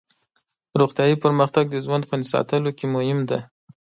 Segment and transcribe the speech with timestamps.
[0.79, 3.39] روغتیایي پرمختګ د ژوند خوندي ساتلو کې مهم دی.